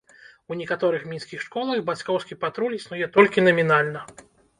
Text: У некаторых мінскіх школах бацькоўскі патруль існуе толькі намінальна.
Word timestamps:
У 0.53 0.55
некаторых 0.59 1.03
мінскіх 1.11 1.43
школах 1.47 1.83
бацькоўскі 1.89 2.37
патруль 2.45 2.73
існуе 2.79 3.11
толькі 3.19 3.45
намінальна. 3.47 4.01